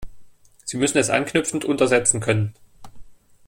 [0.65, 2.55] Sie müssen es anknüpfend untersetzen können.